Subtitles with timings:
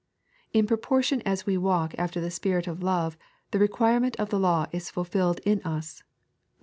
[0.51, 3.19] In proportion as we walk after the Spirit of Love
[3.51, 6.07] the requirement of the law is ful filled in us (Bom.